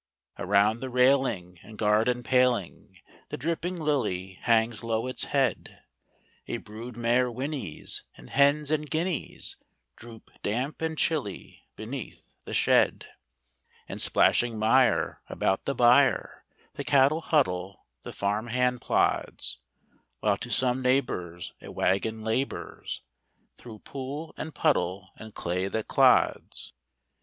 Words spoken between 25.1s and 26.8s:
and clay that clods.